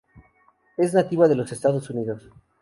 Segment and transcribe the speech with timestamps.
[0.77, 2.31] Es nativa de los Estados Unidos.